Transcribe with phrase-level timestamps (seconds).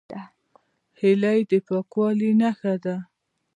[0.99, 2.95] هیلۍ د پاکوالي نښه ده